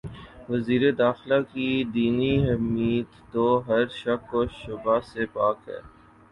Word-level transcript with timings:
وزیر 0.49 0.81
داخلہ 0.95 1.39
کی 1.51 1.67
دینی 1.93 2.33
حمیت 2.47 3.09
تو 3.31 3.45
ہر 3.67 3.83
شک 3.99 4.23
و 4.35 4.41
شبہ 4.59 4.97
سے 5.09 5.23
پاک 5.33 5.57
ہے۔ 5.67 5.79